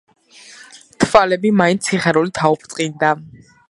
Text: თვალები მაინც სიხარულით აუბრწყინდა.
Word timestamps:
თვალები 1.03 1.53
მაინც 1.61 1.93
სიხარულით 1.93 2.45
აუბრწყინდა. 2.49 3.17